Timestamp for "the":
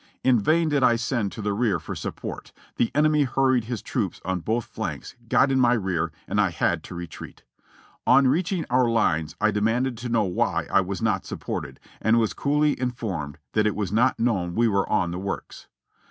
1.43-1.53, 2.77-2.89, 15.11-15.19